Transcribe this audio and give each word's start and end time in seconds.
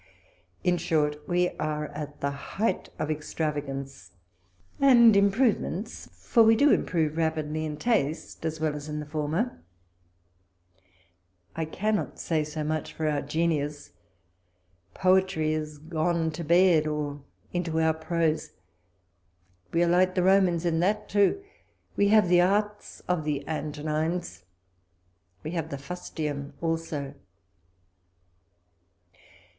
In 0.63 0.77
short, 0.77 1.21
we 1.29 1.49
are 1.59 1.89
at 1.89 2.21
the 2.21 2.31
height 2.31 2.89
of 2.97 3.11
extravagance 3.11 4.09
and 4.79 5.15
improvements, 5.15 6.09
for 6.13 6.41
we 6.41 6.55
do 6.55 6.71
improve 6.71 7.17
rapidly 7.17 7.65
in 7.65 7.77
taste 7.77 8.43
as 8.43 8.59
well 8.59 8.75
as 8.75 8.89
in 8.89 8.99
the 8.99 9.05
former. 9.05 9.61
I 11.55 11.65
cannot 11.65 12.17
say 12.17 12.43
so 12.43 12.61
walpole's 12.61 12.95
letters. 12.97 12.97
153 12.97 13.11
much 13.13 13.13
for 13.13 13.15
our 13.15 13.45
genius. 13.45 13.91
Poetry 14.95 15.53
is 15.53 15.77
gone 15.77 16.31
to 16.31 16.43
bed, 16.43 16.87
or 16.87 17.21
into 17.53 17.79
our 17.79 17.93
prose; 17.93 18.53
we 19.71 19.83
are 19.83 19.87
like 19.87 20.15
the 20.15 20.23
Romans 20.23 20.65
in 20.65 20.79
that 20.79 21.09
too. 21.09 21.43
If 21.91 21.97
we 21.97 22.07
have 22.07 22.27
the 22.27 22.41
arts 22.41 23.01
of 23.07 23.23
the 23.23 23.47
Antonines,— 23.47 24.45
we 25.43 25.51
have 25.51 25.69
the 25.69 25.77
fustian 25.77 26.53
also. 26.59 27.13